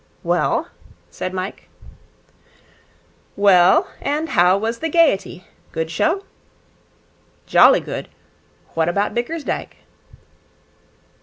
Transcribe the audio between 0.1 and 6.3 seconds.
'Well?' said Mike. 'Well? And how was the Gaiety? Good show?'